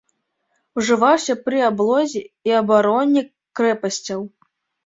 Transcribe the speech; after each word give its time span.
Ужываўся 0.81 1.35
пры 1.45 1.59
аблозе 1.69 2.21
і 2.51 2.57
абароне 2.61 3.21
крэпасцяў. 3.61 4.21